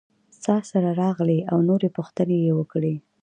څاسره 0.43 0.91
راغلې 1.01 1.39
او 1.51 1.57
نور 1.67 1.81
پوښتنې 1.95 2.37
یې 2.45 2.51
وکړې. 2.59 2.95